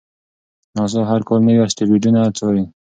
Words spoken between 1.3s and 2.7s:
نوي اسټروېډونه څاري.